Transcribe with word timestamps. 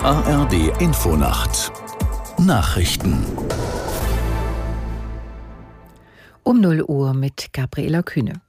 ARD 0.00 0.80
Infonacht 0.80 1.72
Nachrichten 2.38 3.24
um 6.42 6.60
0 6.60 6.82
Uhr 6.82 7.14
mit 7.14 7.52
Gabriela 7.52 8.02
Kühne. 8.02 8.40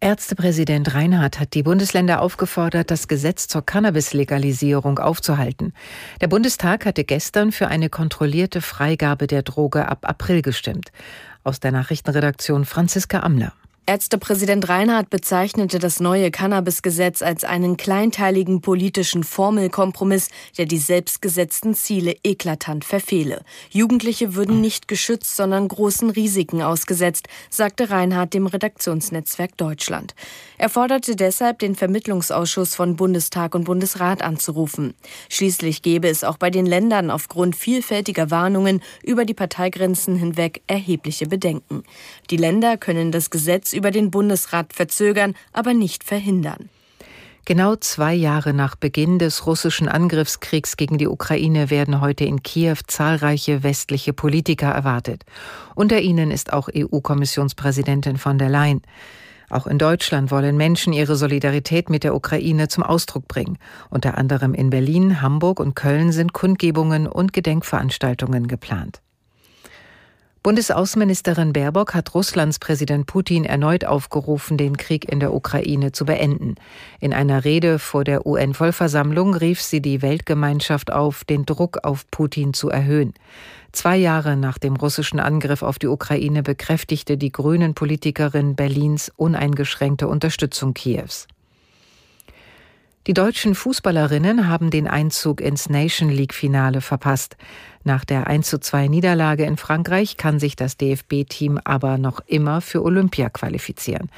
Ärztepräsident 0.00 0.94
Reinhardt 0.94 1.38
hat 1.38 1.54
die 1.54 1.62
Bundesländer 1.62 2.20
aufgefordert, 2.20 2.90
das 2.90 3.06
Gesetz 3.06 3.48
zur 3.48 3.64
Cannabis-Legalisierung 3.64 4.98
aufzuhalten. 4.98 5.72
Der 6.20 6.28
Bundestag 6.28 6.86
hatte 6.86 7.04
gestern 7.04 7.52
für 7.52 7.68
eine 7.68 7.88
kontrollierte 7.88 8.60
Freigabe 8.60 9.26
der 9.26 9.42
Droge 9.42 9.88
ab 9.88 10.08
April 10.08 10.42
gestimmt. 10.42 10.90
Aus 11.44 11.60
der 11.60 11.72
Nachrichtenredaktion 11.72 12.64
Franziska 12.64 13.20
Amler. 13.20 13.52
Ärztepräsident 13.84 14.68
Reinhardt 14.68 15.10
bezeichnete 15.10 15.80
das 15.80 15.98
neue 15.98 16.30
Cannabis-Gesetz 16.30 17.20
als 17.20 17.42
einen 17.42 17.76
kleinteiligen 17.76 18.60
politischen 18.60 19.24
Formelkompromiss, 19.24 20.28
der 20.56 20.66
die 20.66 20.78
selbstgesetzten 20.78 21.74
Ziele 21.74 22.14
eklatant 22.22 22.84
verfehle. 22.84 23.42
Jugendliche 23.70 24.36
würden 24.36 24.60
nicht 24.60 24.86
geschützt, 24.86 25.34
sondern 25.34 25.66
großen 25.66 26.10
Risiken 26.10 26.62
ausgesetzt, 26.62 27.26
sagte 27.50 27.90
Reinhardt 27.90 28.34
dem 28.34 28.46
Redaktionsnetzwerk 28.46 29.56
Deutschland. 29.56 30.14
Er 30.58 30.68
forderte 30.68 31.16
deshalb, 31.16 31.58
den 31.58 31.74
Vermittlungsausschuss 31.74 32.76
von 32.76 32.94
Bundestag 32.94 33.56
und 33.56 33.64
Bundesrat 33.64 34.22
anzurufen. 34.22 34.94
Schließlich 35.28 35.82
gebe 35.82 36.06
es 36.08 36.22
auch 36.22 36.38
bei 36.38 36.50
den 36.50 36.66
Ländern 36.66 37.10
aufgrund 37.10 37.56
vielfältiger 37.56 38.30
Warnungen 38.30 38.80
über 39.02 39.24
die 39.24 39.34
Parteigrenzen 39.34 40.14
hinweg 40.14 40.62
erhebliche 40.68 41.26
Bedenken. 41.26 41.82
Die 42.30 42.36
Länder 42.36 42.76
können 42.76 43.10
das 43.10 43.30
Gesetz 43.30 43.71
über 43.72 43.90
den 43.90 44.10
Bundesrat 44.10 44.72
verzögern, 44.72 45.34
aber 45.52 45.74
nicht 45.74 46.04
verhindern. 46.04 46.68
Genau 47.44 47.74
zwei 47.74 48.14
Jahre 48.14 48.54
nach 48.54 48.76
Beginn 48.76 49.18
des 49.18 49.46
russischen 49.46 49.88
Angriffskriegs 49.88 50.76
gegen 50.76 50.96
die 50.96 51.08
Ukraine 51.08 51.70
werden 51.70 52.00
heute 52.00 52.24
in 52.24 52.44
Kiew 52.44 52.76
zahlreiche 52.86 53.64
westliche 53.64 54.12
Politiker 54.12 54.68
erwartet. 54.68 55.24
Unter 55.74 56.00
ihnen 56.00 56.30
ist 56.30 56.52
auch 56.52 56.68
EU-Kommissionspräsidentin 56.72 58.16
von 58.16 58.38
der 58.38 58.48
Leyen. 58.48 58.82
Auch 59.50 59.66
in 59.66 59.78
Deutschland 59.78 60.30
wollen 60.30 60.56
Menschen 60.56 60.92
ihre 60.92 61.16
Solidarität 61.16 61.90
mit 61.90 62.04
der 62.04 62.14
Ukraine 62.14 62.68
zum 62.68 62.84
Ausdruck 62.84 63.26
bringen. 63.26 63.58
Unter 63.90 64.16
anderem 64.16 64.54
in 64.54 64.70
Berlin, 64.70 65.20
Hamburg 65.20 65.58
und 65.58 65.74
Köln 65.74 66.12
sind 66.12 66.32
Kundgebungen 66.32 67.08
und 67.08 67.32
Gedenkveranstaltungen 67.32 68.46
geplant. 68.46 69.02
Bundesaußenministerin 70.42 71.52
Baerbock 71.52 71.94
hat 71.94 72.16
Russlands 72.16 72.58
Präsident 72.58 73.06
Putin 73.06 73.44
erneut 73.44 73.84
aufgerufen, 73.84 74.56
den 74.56 74.76
Krieg 74.76 75.08
in 75.08 75.20
der 75.20 75.32
Ukraine 75.32 75.92
zu 75.92 76.04
beenden. 76.04 76.56
In 76.98 77.12
einer 77.12 77.44
Rede 77.44 77.78
vor 77.78 78.02
der 78.02 78.26
UN-Vollversammlung 78.26 79.34
rief 79.34 79.62
sie 79.62 79.80
die 79.80 80.02
Weltgemeinschaft 80.02 80.92
auf, 80.92 81.22
den 81.22 81.46
Druck 81.46 81.84
auf 81.84 82.10
Putin 82.10 82.54
zu 82.54 82.70
erhöhen. 82.70 83.14
Zwei 83.70 83.96
Jahre 83.96 84.36
nach 84.36 84.58
dem 84.58 84.74
russischen 84.74 85.20
Angriff 85.20 85.62
auf 85.62 85.78
die 85.78 85.86
Ukraine 85.86 86.42
bekräftigte 86.42 87.16
die 87.16 87.30
grünen 87.30 87.74
Politikerin 87.74 88.56
Berlins 88.56 89.12
uneingeschränkte 89.14 90.08
Unterstützung 90.08 90.74
Kiews. 90.74 91.28
Die 93.08 93.14
deutschen 93.14 93.56
Fußballerinnen 93.56 94.48
haben 94.48 94.70
den 94.70 94.86
Einzug 94.86 95.40
ins 95.40 95.68
Nation 95.68 96.08
League 96.08 96.32
Finale 96.32 96.80
verpasst. 96.80 97.36
Nach 97.84 98.04
der 98.04 98.28
1 98.28 98.48
zu 98.48 98.60
2 98.60 98.86
Niederlage 98.86 99.44
in 99.44 99.56
Frankreich 99.56 100.16
kann 100.16 100.38
sich 100.38 100.54
das 100.54 100.76
DFB-Team 100.76 101.58
aber 101.64 101.98
noch 101.98 102.20
immer 102.26 102.60
für 102.60 102.82
Olympia 102.82 103.28
qualifizieren. 103.28 104.08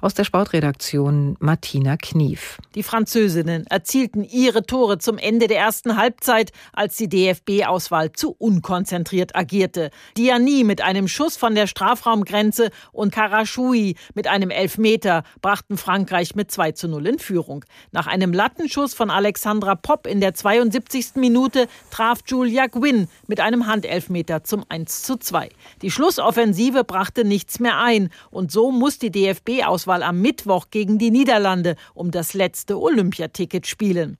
Aus 0.00 0.14
der 0.14 0.22
Sportredaktion 0.22 1.36
Martina 1.40 1.96
Knief. 1.96 2.58
Die 2.76 2.84
Französinnen 2.84 3.66
erzielten 3.66 4.22
ihre 4.22 4.64
Tore 4.64 4.98
zum 4.98 5.18
Ende 5.18 5.48
der 5.48 5.58
ersten 5.58 5.96
Halbzeit, 5.96 6.52
als 6.72 6.96
die 6.96 7.08
DFB-Auswahl 7.08 8.12
zu 8.12 8.36
unkonzentriert 8.38 9.34
agierte. 9.34 9.90
Diani 10.16 10.62
mit 10.62 10.80
einem 10.80 11.08
Schuss 11.08 11.36
von 11.36 11.56
der 11.56 11.66
Strafraumgrenze 11.66 12.70
und 12.92 13.12
Karashui 13.12 13.96
mit 14.14 14.28
einem 14.28 14.50
Elfmeter 14.50 15.24
brachten 15.42 15.76
Frankreich 15.76 16.36
mit 16.36 16.52
2 16.52 16.72
zu 16.72 16.86
0 16.86 17.04
in 17.08 17.18
Führung. 17.18 17.64
Nach 17.90 18.06
einem 18.06 18.32
Lattenschuss 18.32 18.94
von 18.94 19.10
Alexandra 19.10 19.74
Popp 19.74 20.06
in 20.06 20.20
der 20.20 20.34
72. 20.34 21.16
Minute 21.16 21.66
traf 21.90 22.20
Julia 22.24 22.68
Gwynn 22.68 23.07
mit 23.26 23.40
einem 23.40 23.66
Handelfmeter 23.66 24.44
zum 24.44 24.64
1 24.68 25.02
zu 25.02 25.16
2. 25.16 25.48
Die 25.82 25.90
Schlussoffensive 25.90 26.84
brachte 26.84 27.24
nichts 27.24 27.60
mehr 27.60 27.78
ein 27.78 28.10
und 28.30 28.52
so 28.52 28.70
muss 28.70 28.98
die 28.98 29.10
DFB-Auswahl 29.10 30.02
am 30.02 30.20
Mittwoch 30.20 30.66
gegen 30.70 30.98
die 30.98 31.10
Niederlande 31.10 31.76
um 31.94 32.10
das 32.10 32.34
letzte 32.34 32.80
Olympiaticket 32.80 33.66
spielen. 33.66 34.18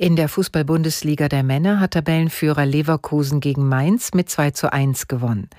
In 0.00 0.16
der 0.16 0.30
Fußball-Bundesliga 0.30 1.28
der 1.28 1.42
Männer 1.42 1.78
hat 1.78 1.90
Tabellenführer 1.90 2.64
Leverkusen 2.64 3.40
gegen 3.40 3.68
Mainz 3.68 4.14
mit 4.14 4.30
2 4.30 4.52
zu 4.52 4.72
1 4.72 5.08
gewonnen. 5.08 5.50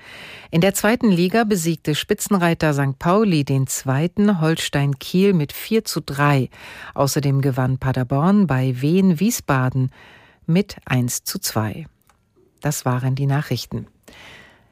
In 0.50 0.60
der 0.60 0.74
zweiten 0.74 1.12
Liga 1.12 1.44
besiegte 1.44 1.94
Spitzenreiter 1.94 2.74
St. 2.74 2.98
Pauli 2.98 3.44
den 3.44 3.68
zweiten 3.68 4.40
Holstein 4.40 4.98
Kiel 4.98 5.32
mit 5.32 5.52
4 5.52 5.84
zu 5.84 6.00
3. 6.00 6.48
Außerdem 6.94 7.40
gewann 7.40 7.78
Paderborn 7.78 8.48
bei 8.48 8.80
Wien 8.80 9.20
Wiesbaden 9.20 9.92
mit 10.44 10.74
1 10.86 11.22
zu 11.22 11.38
2. 11.38 11.86
Das 12.62 12.86
waren 12.86 13.14
die 13.14 13.26
Nachrichten. 13.26 13.86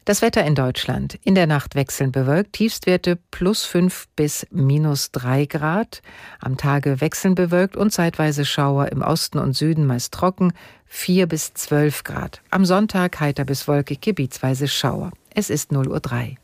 Das 0.07 0.23
Wetter 0.23 0.45
in 0.45 0.55
Deutschland. 0.55 1.21
In 1.25 1.35
der 1.35 1.47
Nacht 1.47 1.75
wechselnd 1.75 2.13
bewölkt, 2.13 2.55
Tiefstwerte 2.55 3.19
plus 3.31 3.65
5 3.65 4.09
bis 4.17 4.47
minus 4.51 5.13
3 5.13 5.45
Grad. 5.45 6.01
Am 6.41 6.57
Tage 6.57 7.03
wechselnd 7.03 7.37
bewölkt 7.37 7.77
und 7.77 7.93
zeitweise 7.93 8.47
Schauer 8.47 8.91
im 8.91 9.03
Osten 9.03 9.39
und 9.39 9.53
Süden 9.53 9.87
meist 9.87 10.15
trocken, 10.15 10.53
4 10.87 11.27
bis 11.27 11.53
12 11.53 12.03
Grad. 12.05 12.41
Am 12.51 12.65
Sonntag 12.65 13.21
heiter 13.21 13.45
bis 13.45 13.69
wolkig, 13.69 14.01
gebietsweise 14.01 14.69
Schauer. 14.69 15.11
Es 15.35 15.51
ist 15.51 15.71
0 15.71 15.89
Uhr 15.89 16.01
3. 16.01 16.37